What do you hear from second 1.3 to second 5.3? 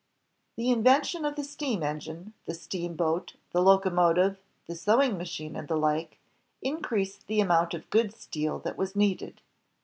the steam engine, the steamboat, the locomotive, the sewing